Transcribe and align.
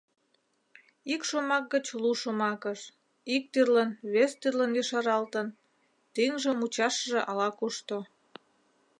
Ик 1.13 1.21
шомак 1.29 1.65
гыч 1.73 1.85
лу 2.01 2.11
шомакыш, 2.21 2.79
ик 3.35 3.43
тӱрлын, 3.51 3.89
вес 4.13 4.31
тӱрлын 4.41 4.71
ешаралтын,— 4.81 5.47
тӱҥжӧ-мучашыже 6.13 7.19
ала-кушто. 7.29 7.97